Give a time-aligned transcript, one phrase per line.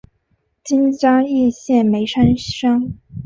[0.63, 2.91] 今嘉义县梅山乡。